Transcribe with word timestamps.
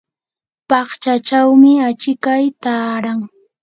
paqchachawmi 0.69 1.71
achikay 1.87 2.43
taaran. 2.63 3.19